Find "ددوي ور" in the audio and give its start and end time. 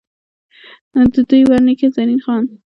1.13-1.61